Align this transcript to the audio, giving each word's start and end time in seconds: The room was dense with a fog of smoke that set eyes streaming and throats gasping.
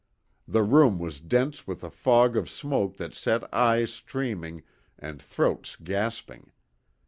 The 0.47 0.63
room 0.63 0.97
was 0.97 1.19
dense 1.19 1.67
with 1.67 1.83
a 1.83 1.91
fog 1.91 2.35
of 2.35 2.49
smoke 2.49 2.97
that 2.97 3.13
set 3.13 3.43
eyes 3.53 3.93
streaming 3.93 4.63
and 4.97 5.21
throats 5.21 5.75
gasping. 5.75 6.51